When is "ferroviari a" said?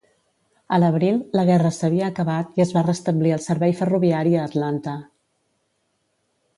3.83-4.49